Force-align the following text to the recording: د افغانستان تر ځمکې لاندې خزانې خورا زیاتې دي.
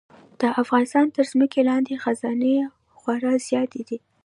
د 0.41 0.41
افغانستان 0.61 1.05
تر 1.15 1.23
ځمکې 1.31 1.61
لاندې 1.69 2.01
خزانې 2.03 2.55
خورا 2.97 3.33
زیاتې 3.47 3.81
دي. 3.87 3.97